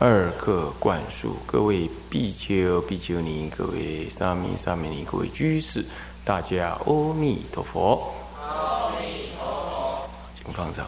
[0.00, 5.84] 二课灌输，各位比丘、比丘尼，各位沙弥、沙弥尼，各位居士，
[6.24, 8.14] 大家阿弥陀佛。
[10.36, 10.86] 请放上。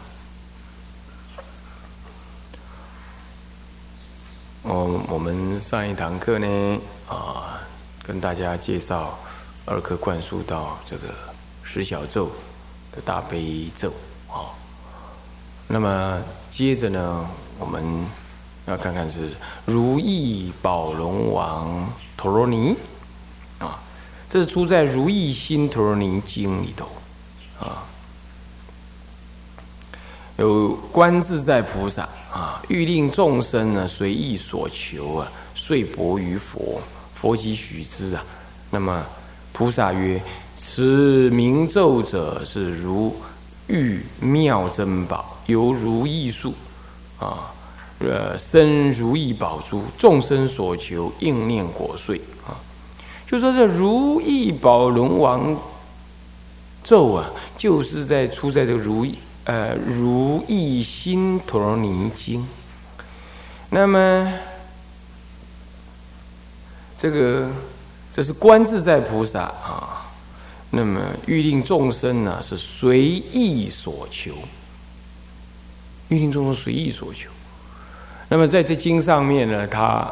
[4.63, 7.59] 哦，我们上一堂课呢，啊，
[8.03, 9.19] 跟大家介绍
[9.65, 11.09] 二课灌输到这个
[11.63, 12.31] 十小咒
[12.93, 13.91] 的大悲咒
[14.29, 14.55] 啊。
[15.67, 18.05] 那么接着呢，我们。
[18.65, 19.31] 要看看是
[19.65, 22.75] 如意宝龙王陀罗尼
[23.59, 23.81] 啊，
[24.29, 26.87] 这是出在《如意心陀罗尼经》里头
[27.59, 27.83] 啊。
[30.37, 36.79] 有观自在菩萨啊，欲令众生呢随意所求啊，遂薄于佛。
[37.15, 38.23] 佛即许之啊。
[38.69, 39.05] 那么
[39.51, 40.21] 菩萨曰
[40.57, 43.15] ：“此名咒者是如
[43.67, 46.53] 玉妙珍宝，犹如意树
[47.19, 47.51] 啊。”
[48.03, 52.57] 呃，生如意宝珠，众生所求，应念果遂啊。
[53.27, 55.55] 就说这如意宝轮王
[56.83, 62.45] 咒啊，就是在出在这个如意呃如意心陀罗尼经。
[63.69, 64.33] 那么
[66.97, 67.49] 这个
[68.11, 70.11] 这是观自在菩萨啊，
[70.71, 74.33] 那么欲令众生呢是随意所求，
[76.09, 77.29] 欲令众生随意所求。
[78.31, 80.09] 那么在这经上面呢，他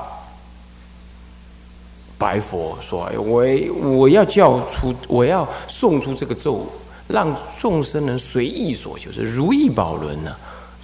[2.18, 3.46] 白佛说：“我
[3.82, 6.68] 我要叫出，我要送出这个咒，
[7.08, 10.36] 让众生能随意所求，是如意宝轮呢，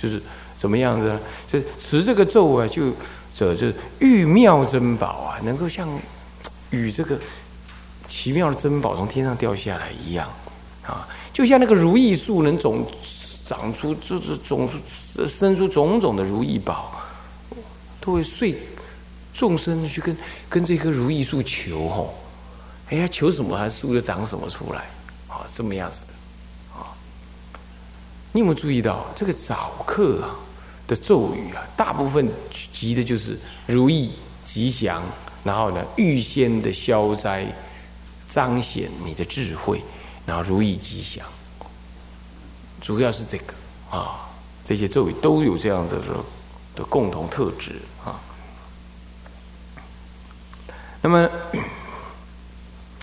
[0.02, 0.24] 就是
[0.58, 1.20] 怎么样子呢？
[1.46, 2.94] 这持这个咒啊，就
[3.34, 5.90] 这这玉妙珍宝啊，能够像
[6.70, 7.20] 与这个
[8.08, 10.26] 奇妙的珍宝从天上掉下来一样
[10.88, 12.88] 啊，就像那个如意树能总
[13.46, 14.78] 长出，就是总出
[15.28, 16.94] 生出种种的如意宝。”
[18.06, 18.56] 都会遂
[19.34, 20.16] 众生去跟
[20.48, 22.14] 跟这棵如意树求吼，
[22.92, 24.82] 哎呀，求什么，还树就长什么出来，
[25.28, 26.94] 啊，这么样子的，啊，
[28.32, 30.36] 你有没有注意到这个早课啊
[30.86, 32.30] 的咒语啊，大部分
[32.72, 34.12] 集的就是如意
[34.44, 35.02] 吉祥，
[35.44, 37.48] 然后呢，预先的消灾，
[38.30, 39.82] 彰显你的智慧，
[40.28, 41.26] 然后如意吉祥，
[42.80, 43.54] 主要是这个
[43.90, 44.30] 啊，
[44.64, 46.00] 这些咒语都有这样的。
[46.76, 48.20] 的共同特质啊，
[51.02, 51.30] 那么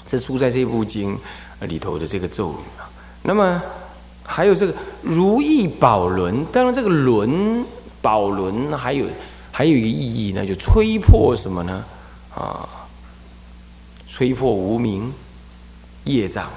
[0.07, 1.19] 这出 在这部经
[1.61, 2.91] 里头的这个咒语啊，
[3.23, 3.63] 那么
[4.23, 7.65] 还有这个如意宝轮，当然这个轮
[8.01, 9.07] 宝轮还有
[9.51, 11.85] 还有一个意义呢，就吹破什么呢？
[12.35, 12.69] 啊，
[14.09, 15.13] 吹破无名
[16.05, 16.49] 业障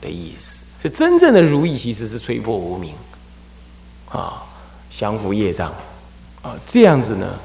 [0.00, 0.58] 的意思。
[0.80, 2.94] 这真正的如意其实是吹破无名
[4.10, 4.42] 啊，
[4.94, 5.72] 降服业障。
[6.44, 7.38] 啊，这样子呢，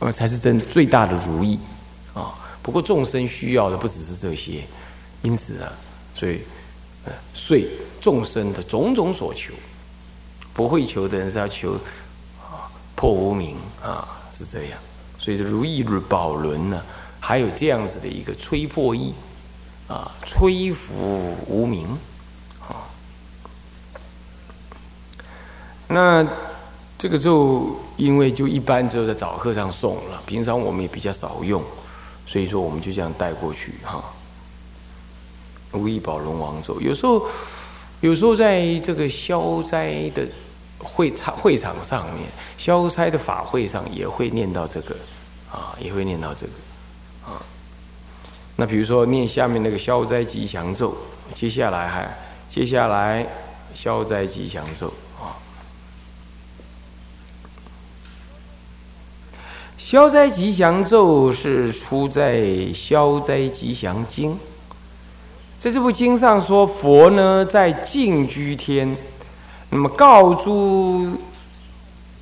[0.00, 1.58] 呃，才是真最大的如意
[2.12, 2.34] 啊。
[2.62, 4.62] 不过众生需要的不只是这些，
[5.22, 5.72] 因此啊，
[6.14, 6.42] 所以
[7.06, 7.66] 呃，遂
[7.98, 9.54] 众生的种种所求，
[10.52, 11.72] 不会求的人是要求
[12.38, 14.78] 啊破无明啊，是这样。
[15.18, 16.82] 所以如意宝轮呢，
[17.20, 19.14] 还有这样子的一个吹破意
[19.88, 21.88] 啊，吹拂无明
[22.68, 22.84] 啊。
[25.88, 26.28] 那。
[27.00, 31.62] 这个咒，因为就一般只有在早课上诵了，平常我们也比较少用，
[32.26, 34.04] 所以说我们就这样带过去哈。
[35.72, 37.26] 如意宝龙王咒，有时候，
[38.02, 40.28] 有时候在这个消灾的
[40.76, 42.28] 会场会场上面，
[42.58, 44.94] 消灾的法会上也会念到这个，
[45.50, 47.40] 啊，也会念到这个，啊。
[48.56, 50.94] 那比如说念下面那个消灾吉祥咒，
[51.34, 52.14] 接下来还
[52.50, 53.26] 接下来
[53.72, 54.92] 消灾吉祥咒。
[59.90, 62.36] 消灾吉祥咒是出在
[62.72, 64.30] 《消灾吉祥经》。
[65.58, 68.96] 在这部经上说，佛呢在净居天，
[69.68, 71.10] 那么告诸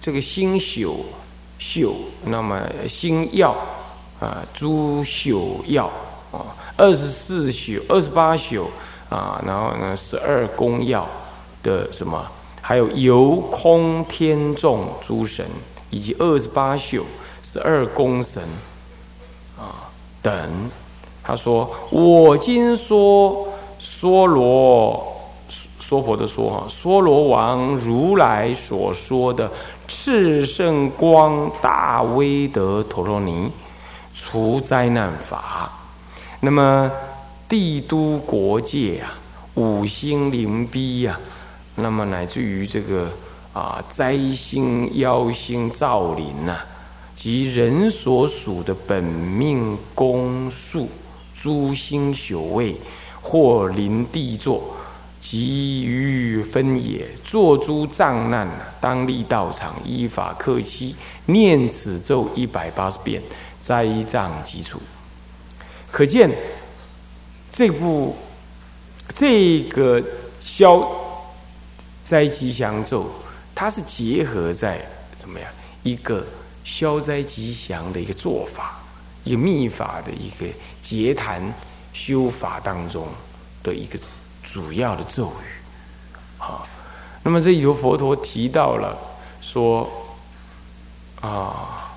[0.00, 1.04] 这个星宿
[1.58, 1.94] 宿，
[2.24, 3.54] 那么星耀
[4.18, 5.92] 啊，诸宿耀
[6.32, 6.40] 啊，
[6.74, 8.70] 二十四宿、二十八宿
[9.10, 11.06] 啊，然后呢十二宫耀
[11.62, 12.26] 的什么，
[12.62, 15.44] 还有游空天众诸神，
[15.90, 17.04] 以及二十八宿。
[17.50, 18.42] 十二宫神
[19.56, 19.88] 啊
[20.20, 20.70] 等，
[21.24, 23.48] 他说：“我今说
[23.78, 25.02] 娑罗
[25.80, 29.50] 娑婆的说哈，娑罗王如来所说的
[29.88, 33.50] 炽圣光大威德陀罗尼
[34.12, 35.72] 除灾难法，
[36.40, 36.92] 那么
[37.48, 39.14] 帝都国界啊，
[39.54, 41.18] 五星灵逼呀，
[41.76, 43.08] 那么乃至于这个。”
[43.54, 46.58] 啊，灾星、妖星造林呐，
[47.18, 50.88] 及人所属的本命宫数，
[51.36, 52.76] 诸星宿位，
[53.20, 54.76] 或临地座，
[55.20, 58.48] 及于分野，作诸障难，
[58.80, 60.94] 当立道场，依法克期，
[61.26, 63.20] 念此咒一百八十遍，
[63.64, 64.80] 灾障即除。
[65.90, 66.30] 可见
[67.50, 68.14] 这部
[69.12, 70.00] 这个
[70.38, 70.88] 消
[72.04, 73.10] 灾吉祥咒。
[73.56, 74.80] 它是结合在
[75.18, 75.50] 怎么样
[75.82, 76.24] 一个
[76.68, 78.78] 消灾吉祥的一个做法，
[79.24, 80.46] 一个秘法的一个
[80.82, 81.42] 结坛
[81.94, 83.08] 修法当中
[83.62, 83.98] 的一个
[84.42, 86.62] 主要的咒语，啊，
[87.22, 88.94] 那么这里头佛陀提到了
[89.40, 89.90] 说，
[91.22, 91.90] 啊，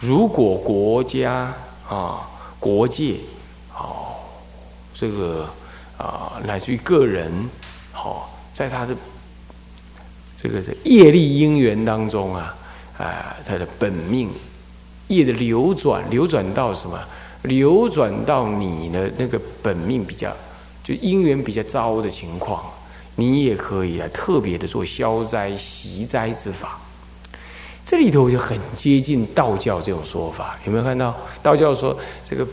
[0.00, 1.54] 如果国家
[1.88, 3.20] 啊国界，
[3.72, 4.16] 哦，
[4.92, 5.48] 这个
[5.96, 7.48] 啊乃至于个人，
[7.92, 8.94] 好，在他的。
[10.38, 12.54] 这个是业力因缘当中啊，
[12.98, 14.30] 啊，他的本命
[15.08, 16.98] 业的流转，流转到什么？
[17.42, 20.34] 流转到你的那个本命比较，
[20.82, 22.64] 就因缘比较糟的情况，
[23.14, 26.78] 你也可以啊，特别的做消灾息灾之法。
[27.84, 31.14] 这里头就很接近道教这种说法，有没有看到？
[31.40, 32.44] 道教说这个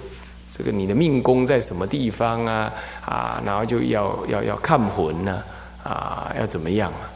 [0.55, 2.71] 这个你的命宫在什么地方啊？
[3.03, 5.41] 啊，然后就要要要看魂呢？
[5.83, 7.09] 啊，要怎么样啊？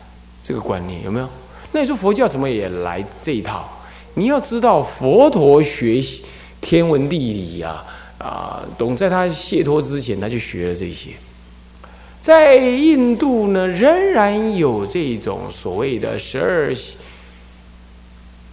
[0.44, 1.30] 这个观念有没有？
[1.72, 3.68] 那你说佛教怎么也来这一套？
[4.16, 6.24] 你要知道，佛陀学习
[6.60, 7.84] 天文地理呀，
[8.18, 11.12] 啊，懂在他解脱之前，他就学了这些。
[12.22, 16.74] 在印度呢，仍然有这种所谓的十二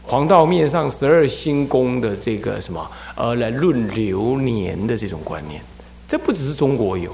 [0.03, 5.61] 黄道面上十二星宫的这个什么，呃，来论流年的这种观念。
[6.07, 7.11] 这不只是中国有。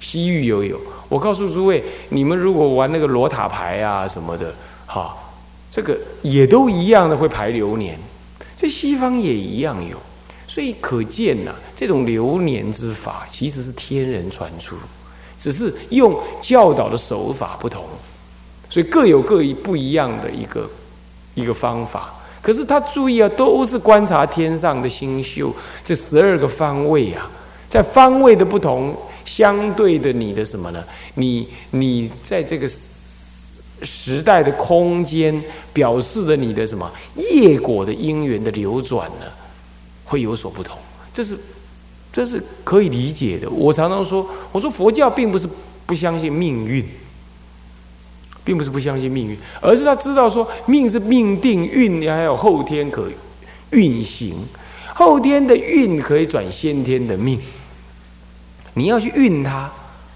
[0.00, 4.52] 西域也有，我告诉诸位，你们如果玩那个罗塔牌啊什么的，
[4.84, 5.16] 哈，
[5.72, 7.98] 这个也都一样的会排流年，
[8.54, 9.96] 这西方也一样有，
[10.46, 14.76] 所以可见呐，这种流年之法其实是天人传出，
[15.40, 17.84] 只是用教导的手法不同，
[18.68, 20.70] 所以各有各一不一样的一个
[21.34, 22.12] 一个方法。
[22.42, 27.30] 可是他注意啊，都是观察天上的星宿，这十二个方位啊，
[27.70, 28.94] 在方位的不同。
[29.24, 30.82] 相对的，你的什么呢？
[31.14, 32.68] 你你在这个
[33.82, 35.42] 时代的空间，
[35.72, 39.26] 表示的你的什么业果的因缘的流转呢，
[40.04, 40.78] 会有所不同。
[41.12, 41.38] 这是
[42.12, 43.48] 这是可以理解的。
[43.50, 45.48] 我常常说，我说佛教并不是
[45.86, 46.84] 不相信命运，
[48.44, 53.08] 并不是不相信命运，而是他知道说命是命定，运还有后天可
[53.70, 54.34] 运行，
[54.94, 57.38] 后天的运可以转先天的命。
[58.74, 59.70] 你要去运它，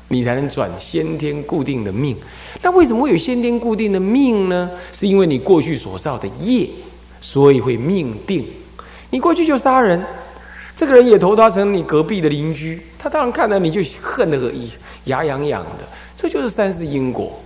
[0.08, 2.17] 你才能转先天固定的命。
[2.62, 4.70] 那为什么会有先天固定的命呢？
[4.93, 6.69] 是因为你过去所造的业，
[7.20, 8.44] 所以会命定。
[9.10, 10.03] 你过去就杀人，
[10.75, 14.53] 这个人也投他成你隔壁的邻居，他当然看到你就恨得个
[15.05, 15.84] 牙痒痒的。
[16.17, 17.39] 这就是三世因果。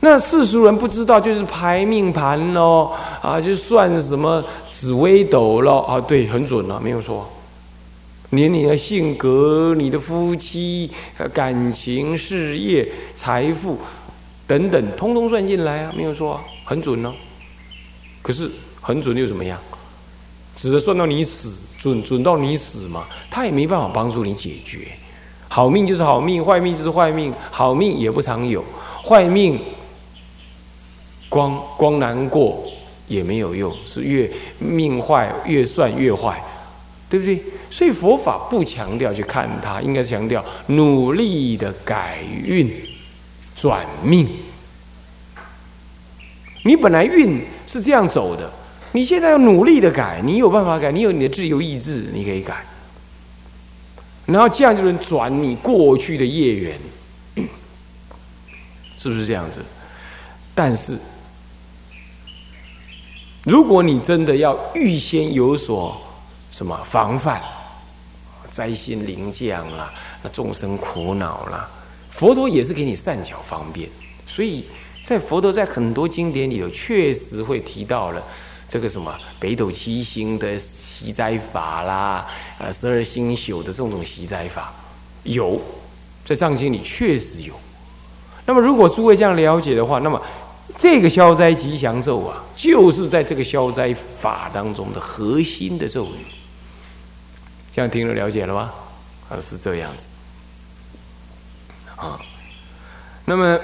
[0.00, 7.28] 那世俗人不知道，就是排命盘喽，啊，就算什么紫微斗喽，啊，对，很准了，没有错。
[8.30, 10.90] 连你的性格、你的夫妻、
[11.32, 13.78] 感情、事业、财富
[14.46, 17.14] 等等，通通算进来啊，没有错，很准哦。
[18.20, 19.58] 可是很准又怎么样？
[20.54, 24.88] 只是算到你死，准准到你死嘛，他也没办法帮助你解决。
[25.48, 27.32] 好命就是好命，坏命就是坏命。
[27.50, 28.62] 好命也不常有，
[29.02, 29.58] 坏命
[31.30, 32.62] 光光难过
[33.06, 36.44] 也没有用，是越命坏越算越坏。
[37.10, 37.42] 对不对？
[37.70, 42.70] 所以佛法不强调去看它，应该强调努力的改运、
[43.54, 44.28] 转命。
[46.64, 48.50] 你本来运是这样走的，
[48.92, 52.64] 你现在要努力的改，你有办法改，你有你的自由意志，你可以改。
[54.26, 56.78] 然后这样就能转你过去的业缘，
[58.96, 59.64] 是不是这样子？
[60.54, 60.98] 但是，
[63.44, 65.98] 如果你真的要预先有所
[66.50, 67.40] 什么防范？
[68.50, 71.68] 灾星临降啦，那众生苦恼啦，
[72.10, 73.88] 佛陀也是给你善巧方便。
[74.26, 74.64] 所以
[75.04, 78.22] 在佛陀在很多经典里头，确实会提到了
[78.68, 82.26] 这个什么北斗七星的习斋法啦，
[82.58, 84.72] 呃，十二星宿的这种习斋法，
[85.22, 85.60] 有，
[86.24, 87.54] 在藏经里确实有。
[88.44, 90.20] 那么如果诸位这样了解的话，那么
[90.76, 96.37] 这个消灾吉祥咒啊，就是在这个消灾法当中的核心的咒语。
[97.78, 98.72] 这样听了了解了吗？
[99.30, 100.08] 啊，是这样子。
[101.94, 102.18] 啊，
[103.24, 103.56] 那么。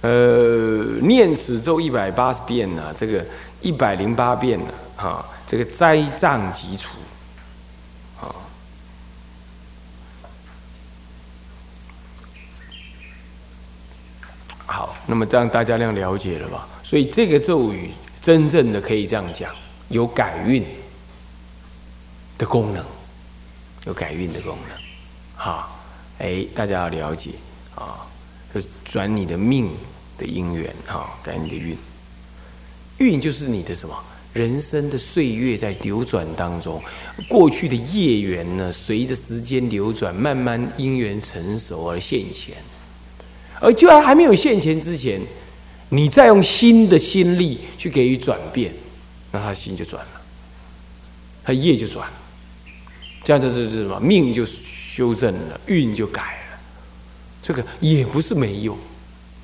[0.00, 3.22] 呃，念此咒一百八十遍呢，这个
[3.60, 6.96] 一百零八遍呢，哈，这个灾障即除，
[8.22, 8.32] 啊，
[14.64, 16.66] 好，那么这样大家这样了解了吧？
[16.82, 17.90] 所以这个咒语
[18.22, 19.52] 真正的可以这样讲，
[19.88, 20.64] 有改运
[22.38, 22.82] 的功能，
[23.84, 24.78] 有改运的功能，
[25.36, 25.68] 哈，
[26.18, 27.32] 哎，大家要了解
[27.74, 28.06] 啊。
[28.54, 29.68] 就转你的命
[30.16, 31.76] 的因缘哈，改你的运，
[32.96, 33.94] 运就是你的什么
[34.32, 36.82] 人生的岁月在流转当中，
[37.28, 42.56] 过去的业缘呢，随着时间流转，慢慢因缘成熟而现前，
[43.60, 45.20] 而就在还没有现前之前，
[45.90, 48.72] 你再用新的心力去给予转变，
[49.30, 50.20] 那他心就转了，
[51.44, 52.16] 他业就转了，
[53.28, 54.00] 这样子这是什么？
[54.00, 56.58] 命就修正了，运就改了。
[57.42, 58.74] 这个也不是没有，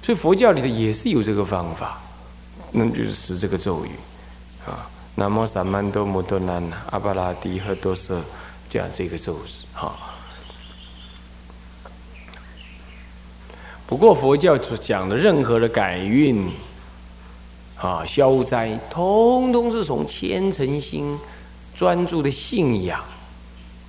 [0.02, 2.00] 所以佛教里的也是有这个方法，
[2.72, 3.90] 那就是使这个咒语
[4.66, 8.22] 啊，南无萨曼多摩多南阿巴拉提诃多舍，
[8.70, 9.94] 这样这个咒语哈。
[13.86, 16.48] 不过佛教所讲的任何的改运
[17.76, 21.18] 啊、消灾，通通是从虔诚心、
[21.74, 23.04] 专注的信仰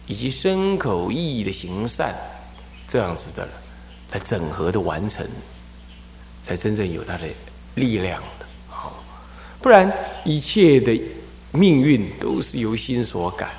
[0.07, 2.15] 以及身口意的行善
[2.87, 3.47] 这样子的。
[4.11, 5.27] 来整合的完成，
[6.41, 7.27] 才真正有它的
[7.73, 8.45] 力量的。
[8.69, 8.93] 好，
[9.59, 9.91] 不然
[10.23, 11.01] 一切的
[11.51, 13.49] 命运都是由心所感，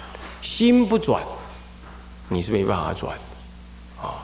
[0.40, 1.20] 心不转，
[2.28, 3.12] 你是没办法转。
[4.00, 4.22] 啊，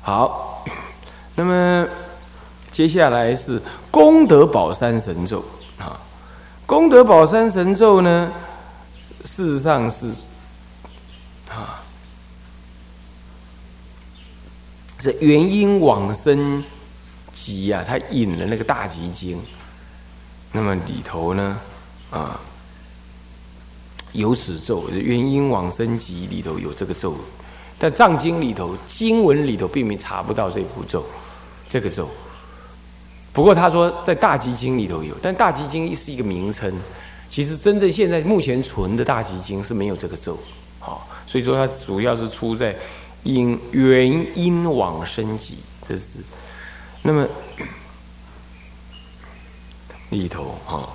[0.00, 0.64] 好，
[1.34, 1.86] 那么
[2.70, 3.60] 接下来是
[3.90, 5.44] 功德宝山神咒
[5.78, 6.00] 啊。
[6.64, 8.32] 功德宝山神咒呢，
[9.24, 10.06] 事实上是
[11.50, 11.82] 啊。
[14.96, 16.64] 这元因往生
[17.34, 19.38] 集啊，他引了那个大集经，
[20.50, 21.60] 那么里头呢，
[22.10, 22.40] 啊，
[24.12, 27.14] 有此咒，元因往生集里头有这个咒，
[27.78, 31.04] 但藏经里头经文里头并没查不到这部咒，
[31.68, 32.08] 这个咒。
[33.30, 36.72] 不过他说在大集经里头有，但大集经是一个名称，
[37.34, 40.38] 其实真正现在目前存的大集经是没有这个咒，
[40.78, 42.72] 好，所以说它主要是出在。
[43.24, 44.06] 因原
[44.38, 45.56] 因往生集，
[45.88, 46.18] 这是
[47.00, 47.26] 那么
[50.10, 50.86] 里头啊，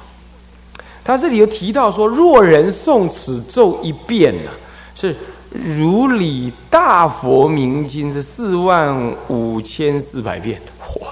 [1.03, 4.51] 他这里有提到说，若人诵此咒一遍呢，
[4.95, 5.15] 是
[5.51, 8.95] 如理大佛明经是四万
[9.27, 10.61] 五千四百遍，
[11.01, 11.07] 哇！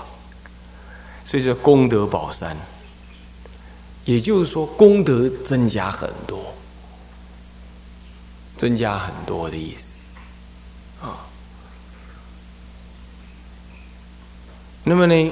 [1.25, 2.55] 所以说功德宝山，
[4.08, 6.40] 也就是说功德增加很多，
[8.58, 10.00] 增加很多的意思
[11.02, 11.28] 啊。
[14.86, 15.32] 那么呢？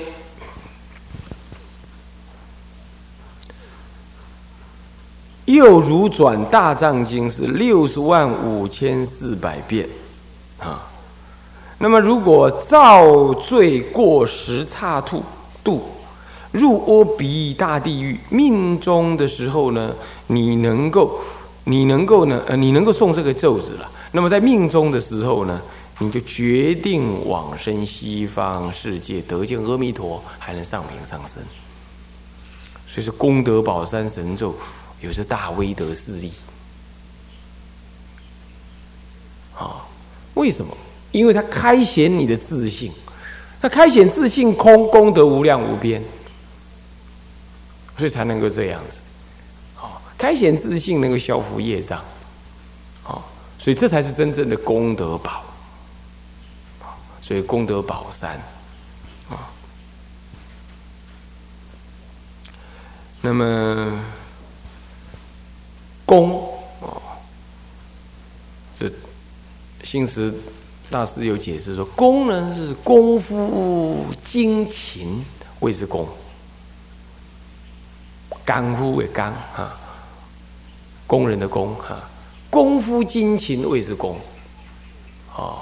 [5.45, 9.87] 又如转大藏经是六十万五千四百遍
[10.59, 10.91] 啊。
[11.77, 15.23] 那么如果造罪过时差度
[15.63, 15.94] 度
[16.55, 19.93] 入阿鼻大地狱命中的时候呢，
[20.27, 21.19] 你能够
[21.65, 23.91] 你能够呢呃你能够送这个咒子了。
[24.11, 25.61] 那么在命中的时候呢？
[25.99, 31.41] 你就决定往生西方世界，得见阿弥陀，还能上品上身。
[32.85, 34.53] 所以说，功德宝山神咒
[34.99, 36.33] 有着大威德势力。
[39.57, 39.87] 啊，
[40.33, 40.75] 为什么？
[41.13, 42.91] 因为它开显你的自信，
[43.61, 46.03] 它开显自信空，功德无量无边，
[47.97, 48.99] 所以才能够这样子。
[49.81, 52.01] 哦，开显自信能够消除业障。
[53.05, 53.21] 哦，
[53.57, 55.43] 所以这才是真正的功德宝。
[57.21, 58.39] 所以功德宝山
[59.31, 59.49] 啊，
[63.19, 63.99] 那么
[66.05, 67.01] 功哦，
[68.79, 68.91] 这
[69.83, 70.31] 新时
[70.91, 75.25] 大师有解释说，功呢是功夫精勤
[75.61, 76.07] 谓之功，
[78.45, 79.73] 干夫为干哈，
[81.07, 81.97] 工人的工哈，
[82.49, 84.15] 功夫精勤谓之功，
[85.35, 85.55] 哦。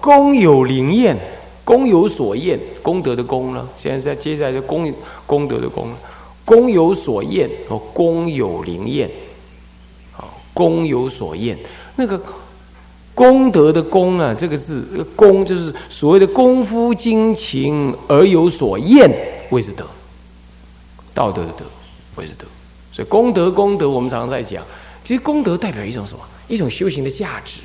[0.00, 1.16] 功有灵验，
[1.64, 3.68] 功有所验，功德的功呢？
[3.76, 4.92] 现在在接下来就功
[5.26, 5.88] 功德的功，
[6.44, 9.10] 功有所验和功有灵验。
[10.12, 11.58] 好，功有所验，
[11.96, 12.20] 那个
[13.12, 19.10] 功德的功啊，这个字功就是所谓的功夫精勤而有所厌，
[19.50, 19.84] 谓之德。
[21.12, 21.64] 道德的德，
[22.16, 22.46] 谓之德。
[22.92, 24.64] 所以功德功德，我们常常在讲，
[25.04, 26.24] 其实功德代表一种什么？
[26.48, 27.60] 一种修行的价值。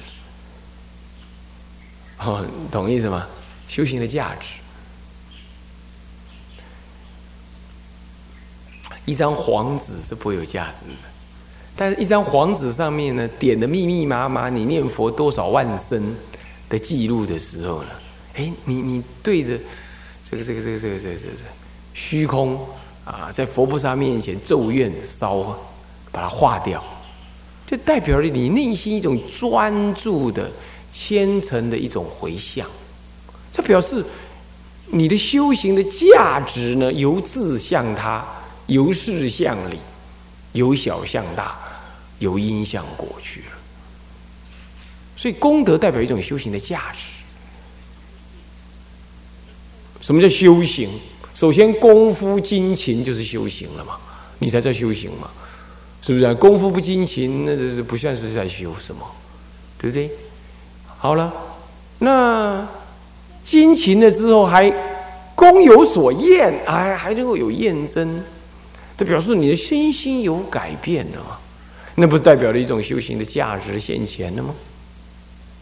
[2.19, 3.27] 哦，懂意思吗？
[3.67, 4.55] 修行的价值，
[9.05, 10.93] 一张黄纸是不会有价值的，
[11.75, 16.15] 但是一张黄纸上面呢，点的密密麻麻，你念佛多少万声
[16.69, 17.89] 的记录的时候呢，
[18.35, 19.59] 哎，你你对着
[20.29, 21.33] 这个这个这个这个这个这个
[21.93, 22.57] 虚空
[23.07, 25.57] 啊，在佛菩萨面前咒怨烧，
[26.11, 26.83] 把它化掉，
[27.65, 30.51] 就代表了你内心一种专注的。
[30.89, 32.65] 虔诚的一种回向，
[33.51, 34.03] 这表示
[34.87, 38.25] 你的修行的价值呢，由自向他，
[38.65, 39.77] 由事向理，
[40.53, 41.55] 由小向大，
[42.17, 43.45] 由因向果去了。
[45.15, 47.05] 所以功德代表一种修行的价值。
[50.01, 50.89] 什么叫修行？
[51.37, 53.95] 首先，功夫精勤就是修行了嘛，
[54.39, 55.29] 你才在修行嘛，
[56.01, 56.33] 是不是？
[56.33, 59.05] 功夫不精勤，那这是不算是在修什么，
[59.77, 60.09] 对不对？
[60.97, 61.31] 好了，
[61.99, 62.67] 那
[63.43, 64.73] 精勤了之后还
[65.35, 68.19] 功有所验，还还能够有验证，
[68.97, 71.37] 这表示你的身心有改变了嘛？
[71.93, 74.55] 那不是代表了一种修行的价值现前了吗？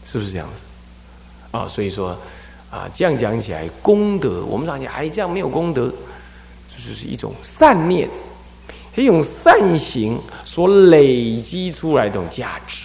[0.06, 0.62] 是不是这样子？
[1.50, 2.18] 啊，所以说
[2.76, 5.90] 啊，这样讲起来，功德我们常讲，哎，这样没有功德，
[6.68, 8.06] 这就是一种善念，
[8.94, 12.84] 一种善行所累积出来的种价值，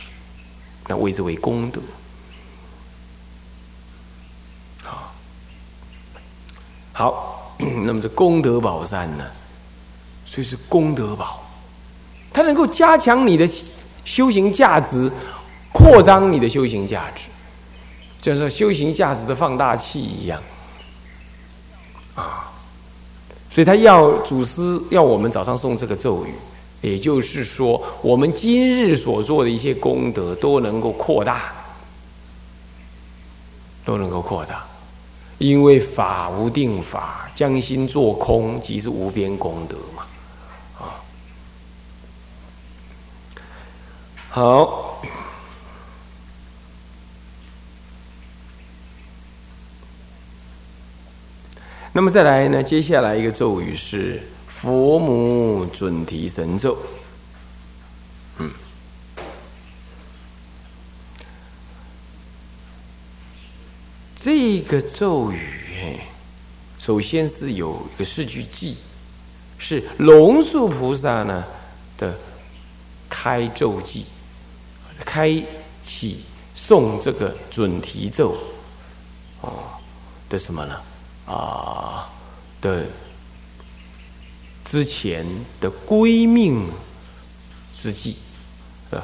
[0.88, 1.82] 那谓之为功德。
[6.94, 9.26] 好， 那么这功德宝山呢？
[10.26, 11.44] 所以是功德宝，
[12.32, 13.46] 它能够加强你的
[14.06, 15.12] 修行价值，
[15.74, 17.24] 扩张你的修行价值，
[18.22, 20.42] 就像修行价值的放大器一样
[22.16, 22.52] 啊。
[23.50, 26.34] 所以他要祖师要我们早上诵这个咒语，
[26.80, 31.52] 也就是说，我们今日所做的一些功德都能够扩大，
[33.84, 34.64] 都能够扩大。
[35.38, 40.04] 因为法无定法，将心做空，即是无边功德嘛。
[40.80, 41.02] 啊，
[44.30, 44.91] 好。
[51.94, 52.64] 那么再来呢？
[52.64, 56.78] 接下来一个咒语是佛母准提神咒。
[58.38, 58.50] 嗯。
[64.16, 65.98] 这个咒语，
[66.80, 68.76] 首先是有一个四句偈，
[69.58, 71.44] 是龙树菩萨呢
[71.98, 72.18] 的
[73.10, 74.04] 开咒偈，
[75.04, 75.44] 开
[75.84, 76.24] 启
[76.56, 78.38] 诵这个准提咒，
[79.42, 79.52] 哦
[80.30, 80.80] 的什么呢？
[81.32, 82.10] 啊
[82.60, 82.86] 的
[84.66, 85.26] 之前
[85.60, 86.68] 的归命
[87.78, 88.18] 之际。
[88.92, 89.02] 啊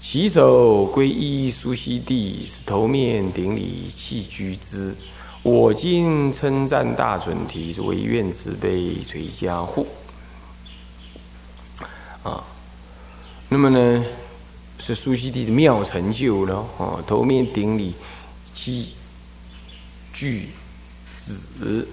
[0.00, 4.94] 起手皈依苏悉地，是头面顶礼弃居之。
[5.42, 9.84] 我今称赞大准提，是唯愿慈悲垂加护。
[12.22, 12.44] 啊，
[13.48, 14.04] 那么呢，
[14.78, 16.64] 是苏悉地的妙成就了。
[16.76, 17.92] 哦，头面顶礼
[18.54, 18.94] 弃
[20.12, 20.48] 居
[21.28, 21.86] 子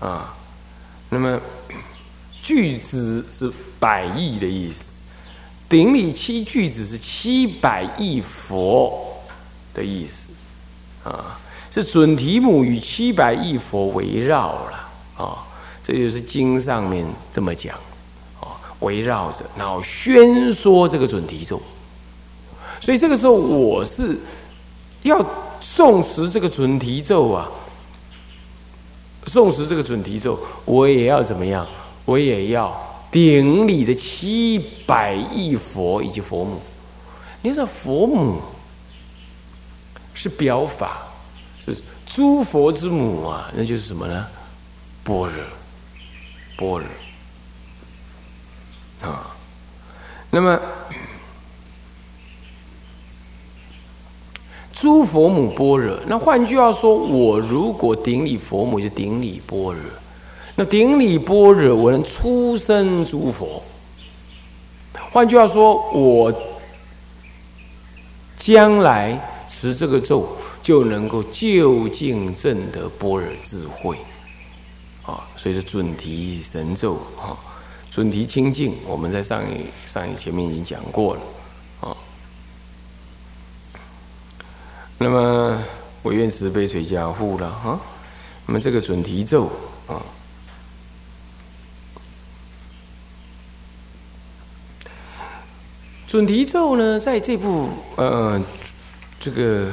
[0.00, 0.34] 啊，
[1.08, 1.40] 那么
[2.42, 5.00] 句子是百亿的意思。
[5.68, 9.22] 顶礼七句子是七百亿佛
[9.72, 10.30] 的意思，
[11.04, 11.38] 啊，
[11.70, 15.46] 是准提母与七百亿佛围绕了，啊，
[15.84, 17.76] 这就是经上面这么讲，
[18.40, 21.62] 啊，围绕着，然后宣说这个准提咒。
[22.80, 24.18] 所以这个时候我是
[25.02, 25.24] 要
[25.62, 27.48] 诵持这个准提咒啊，
[29.26, 31.66] 诵持这个准提咒，我也要怎么样？
[32.04, 32.88] 我也要。
[33.10, 34.56] 顶礼的七
[34.86, 36.60] 百亿佛以及佛母，
[37.42, 38.40] 你说佛母
[40.14, 41.02] 是表法，
[41.58, 44.28] 是诸佛之母啊，那就是什么呢？
[45.02, 45.44] 般若，
[46.56, 46.80] 般
[49.02, 49.26] 若啊。
[50.30, 50.56] 那么
[54.80, 59.82] 诸佛母般若，那换句话说，我如果顶礼佛母，就顶礼般若。
[60.54, 63.62] 那顶礼般若，我能出生诸佛。
[65.12, 66.32] 换句话说，我
[68.38, 70.26] 将来持这个咒，
[70.62, 73.98] 就能够就近证得般若智慧。
[75.04, 77.36] 啊，所以说准提神咒啊，
[77.90, 81.20] 准提清净，我们在上一上一前面已经讲过了
[85.02, 85.58] 那么
[86.02, 87.80] 我愿慈悲垂加护了啊。
[88.44, 89.50] 那么这个准提咒
[89.86, 89.96] 啊，
[96.06, 98.38] 准提咒呢，在这部呃
[99.18, 99.72] 这个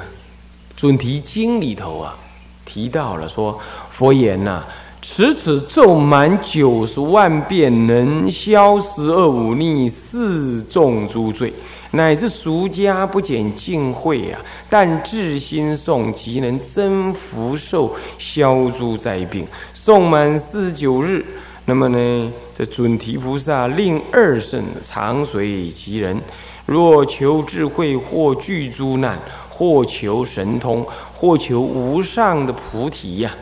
[0.77, 2.15] 准提经里头啊，
[2.63, 3.59] 提到了说
[3.91, 4.63] 佛言呐。
[4.99, 11.53] 持此咒满九十万遍，能消十恶五逆四重诸罪，
[11.91, 14.39] 乃至俗家不减净慧啊！
[14.69, 19.47] 但至心诵，即能增福寿，消诸灾病。
[19.73, 21.25] 诵满四十九日，
[21.65, 26.19] 那么呢，这准提菩萨令二圣常随其人，
[26.65, 29.17] 若求智慧，或具诸难，
[29.49, 33.33] 或求神通，或求无上的菩提呀。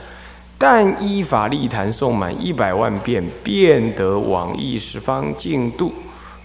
[0.57, 5.91] 但依法立坛诵满一百万遍，便得往诣十方净土，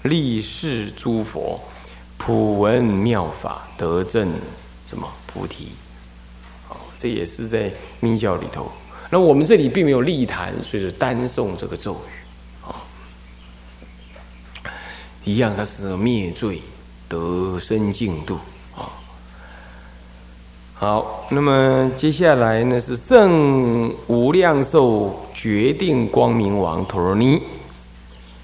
[0.03, 1.61] 立世诸佛，
[2.23, 4.31] 普闻妙法，得证
[4.87, 5.69] 什么菩提？
[6.69, 8.71] 哦，这也是在密教里头。
[9.09, 12.69] 那我们这里并没有立坛，所以是单诵这个咒语。
[12.69, 12.77] 啊，
[15.25, 16.61] 一样，它是灭罪
[17.09, 18.39] 得生净土。
[20.75, 27.43] 好，那么接下来呢是圣无量寿决定光明王陀罗尼，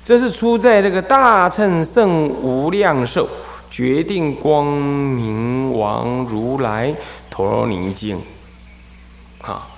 [0.02, 3.28] 这是出在这个大乘圣无量寿
[3.70, 6.94] 决定光明王如来
[7.30, 8.18] 陀罗尼经。
[9.40, 9.70] 好，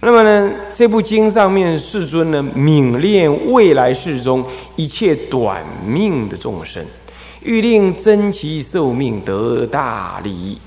[0.00, 4.44] 那么呢这部经上面世尊呢悯恋未来世中
[4.76, 6.84] 一切短命的众生，
[7.42, 10.58] 欲令增其寿命得大利益。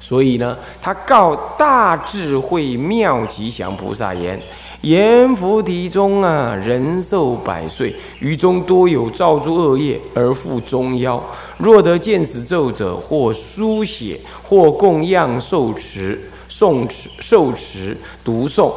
[0.00, 4.40] 所以呢，他告大智慧妙吉祥菩萨言：
[4.82, 11.20] 阎浮提中啊，人寿百岁，于中多有造诸恶业而复中夭。
[11.58, 18.72] 若得见此咒者，或书写，或供养受持、诵持、受持、读诵，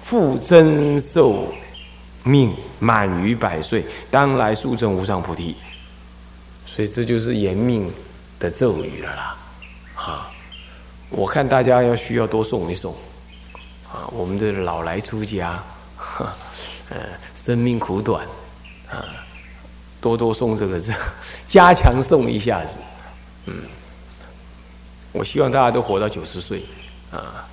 [0.00, 1.44] 复增寿
[2.24, 5.54] 命满于百岁，当来速证无上菩提。
[6.64, 7.92] 所以这就是延命
[8.40, 9.36] 的咒语了啦，
[9.94, 10.30] 啊。
[11.10, 12.94] 我看大家要需要多诵一送，
[13.92, 15.62] 啊，我们这老来出家，
[16.88, 16.96] 呃，
[17.34, 18.26] 生命苦短，
[18.90, 19.04] 啊，
[20.00, 20.94] 多多送这个字，
[21.46, 22.78] 加强送一下子，
[23.46, 23.54] 嗯，
[25.12, 26.62] 我希望大家都活到九十岁，
[27.10, 27.46] 啊，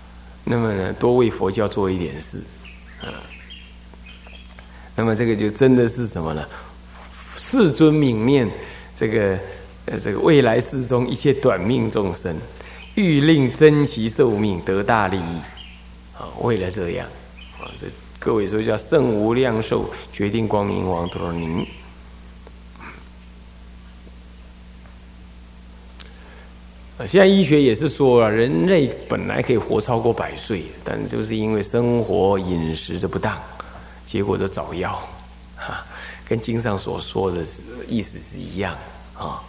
[0.46, 2.42] 那么呢，多为佛教做一点事，
[3.02, 3.12] 啊，
[4.96, 6.46] 那么这个就真的是什么呢？
[7.38, 8.50] 世尊泯念
[8.96, 9.38] 这个
[9.88, 12.34] 呃这个未来世中一切短命众生。
[12.96, 15.42] 欲令增其寿命得大利益，
[16.20, 17.08] 啊，为了这样，
[17.60, 17.88] 啊，这
[18.20, 21.66] 各位说叫圣无量寿决定光明王陀罗尼。
[26.98, 33.38] 啊，现在医学也是说了，人类本来可以活超过百岁，但就是因为生活饮食的不当，
[34.06, 34.92] 结果都早夭，
[35.56, 35.86] 哈，
[36.28, 37.46] 跟经上所说的
[37.88, 38.76] 意思是一样
[39.18, 39.42] 啊。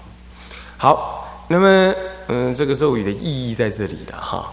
[0.76, 1.94] 好，那么。
[2.32, 4.48] 嗯，这个咒语的意义在这里的哈。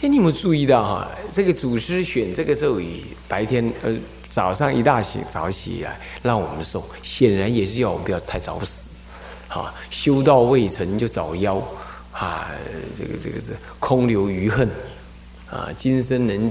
[0.00, 1.08] 哎，你有没有注意到哈？
[1.32, 3.92] 这个祖师选这个咒语，白天呃
[4.30, 8.90] 早上一大醒早起来让我们诵，显然也是要我们不要太早死，
[9.48, 11.60] 哈，修道未成就早夭，
[12.12, 12.48] 啊，
[12.96, 14.68] 这个这个是空留余恨，
[15.50, 16.48] 啊，今生能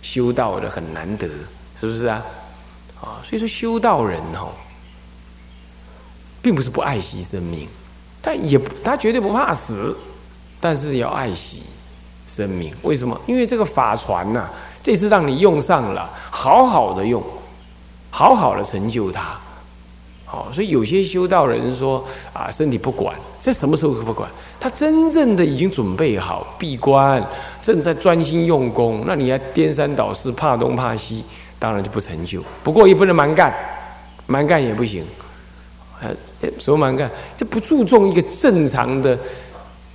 [0.00, 1.26] 修道的很难得，
[1.80, 2.24] 是不是啊？
[3.00, 4.52] 啊，所以说修道人哈，
[6.40, 7.66] 并不是不爱惜生命。
[8.22, 9.96] 但也他绝对不怕死，
[10.60, 11.62] 但是要爱惜
[12.28, 12.72] 生命。
[12.82, 13.20] 为什么？
[13.26, 14.48] 因为这个法传呐，
[14.82, 17.20] 这次让你用上了，好好的用，
[18.10, 19.36] 好好的成就它。
[20.24, 24.28] 好，所以有些修道人说啊，身体不管，这什么时候可不管？
[24.60, 27.24] 他真正的已经准备好闭关，
[27.62, 31.24] 正在专心用功，那你还颠三倒四，怕东怕西，
[31.58, 32.42] 当然就不成就。
[32.62, 33.54] 不过也不能蛮干，
[34.26, 35.04] 蛮干也不行。
[36.02, 36.10] 呃，
[36.58, 37.10] 什么蛮干？
[37.36, 39.18] 就不注重一个正常的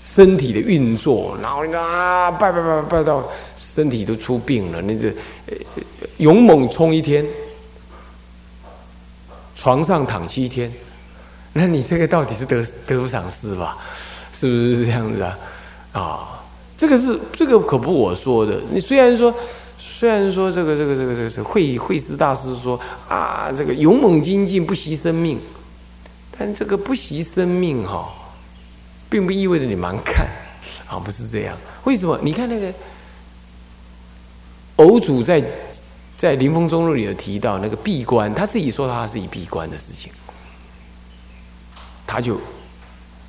[0.03, 5.11] 身体的运作，然后啊，拜拜拜拜到身体都出病了，那个
[6.17, 7.25] 勇猛冲一天，
[9.55, 10.71] 床上躺七天，
[11.53, 13.77] 那你这个到底是得得不偿失吧？
[14.33, 15.39] 是不是这样子啊？
[15.93, 16.43] 啊，
[16.77, 18.59] 这个是这个可不我说的。
[18.71, 19.33] 你虽然说
[19.77, 25.39] 虽然说这个这个这个这个慧慧师大师说啊，这个勇猛精进不惜生命。
[26.35, 28.11] 但这个不惜生命哈，
[29.13, 30.28] 并不意味着你蛮干
[30.89, 31.56] 啊，不是这样。
[31.84, 32.17] 为什么？
[32.23, 32.73] 你看那个
[34.78, 35.39] 偶主在
[36.17, 40.12] 在《临风中路》里有提到那个闭关，他自己说他自己闭关的事情，
[42.08, 42.41] 他就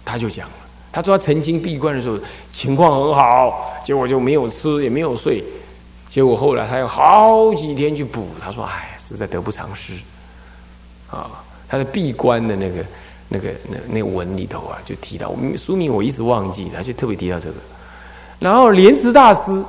[0.06, 0.54] 他就讲了，
[0.90, 2.18] 他说他曾经闭关的时候
[2.50, 5.44] 情况很好，结果就没有吃也没有睡，
[6.08, 9.92] 结果后来他要好几天去补，他说哎，实在得不偿失
[11.10, 11.30] 啊。
[11.68, 12.82] 他的闭关的那个。
[13.28, 17.56] 那个那那文里头啊，就提到书名我一直忘记，他就特别提到这个。
[18.38, 19.64] 然后莲池大师